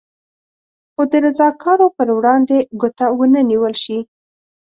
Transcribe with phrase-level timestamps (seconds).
[0.93, 3.99] خو د رضاکارو پر وړاندې ګوته ونه نېول شي.